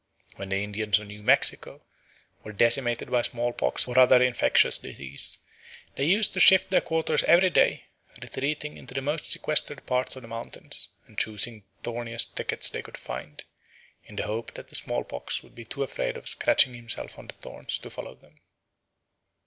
[0.35, 1.83] When the Indians of New Mexico
[2.43, 5.37] were decimated by smallpox or other infectious disease,
[5.93, 7.85] they used to shift their quarters every day,
[8.19, 12.81] retreating into the most sequestered parts of the mountains and choosing the thorniest thickets they
[12.81, 13.43] could find,
[14.05, 17.33] in the hope that the smallpox would be too afraid of scratching himself on the
[17.35, 18.39] thorns to follow them.